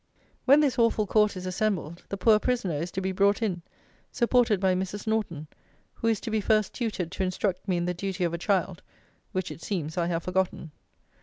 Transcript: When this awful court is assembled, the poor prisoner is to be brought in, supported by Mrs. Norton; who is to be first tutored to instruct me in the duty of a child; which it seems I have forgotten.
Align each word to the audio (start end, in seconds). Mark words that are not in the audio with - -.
When 0.45 0.61
this 0.61 0.79
awful 0.79 1.05
court 1.05 1.37
is 1.37 1.45
assembled, 1.45 2.01
the 2.09 2.17
poor 2.17 2.39
prisoner 2.39 2.73
is 2.73 2.89
to 2.93 3.01
be 3.01 3.11
brought 3.11 3.43
in, 3.43 3.61
supported 4.11 4.59
by 4.59 4.73
Mrs. 4.73 5.05
Norton; 5.05 5.45
who 5.93 6.07
is 6.07 6.19
to 6.21 6.31
be 6.31 6.41
first 6.41 6.73
tutored 6.73 7.11
to 7.11 7.23
instruct 7.23 7.67
me 7.67 7.77
in 7.77 7.85
the 7.85 7.93
duty 7.93 8.23
of 8.23 8.33
a 8.33 8.37
child; 8.39 8.81
which 9.31 9.51
it 9.51 9.61
seems 9.61 9.99
I 9.99 10.07
have 10.07 10.23
forgotten. 10.23 10.71